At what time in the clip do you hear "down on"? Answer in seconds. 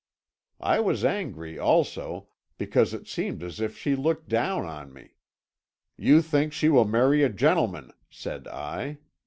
4.29-4.91